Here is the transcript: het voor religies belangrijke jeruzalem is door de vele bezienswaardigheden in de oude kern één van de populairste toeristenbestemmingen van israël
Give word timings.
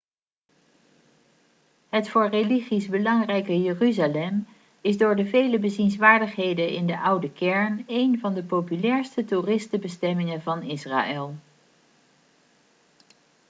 het 1.89 2.09
voor 2.09 2.27
religies 2.29 2.87
belangrijke 2.87 3.61
jeruzalem 3.61 4.47
is 4.81 4.97
door 4.97 5.15
de 5.15 5.25
vele 5.25 5.59
bezienswaardigheden 5.59 6.69
in 6.69 6.85
de 6.85 6.99
oude 6.99 7.31
kern 7.31 7.83
één 7.87 8.19
van 8.19 8.33
de 8.33 8.43
populairste 8.43 9.25
toeristenbestemmingen 9.25 10.41
van 10.41 10.61
israël 10.61 11.35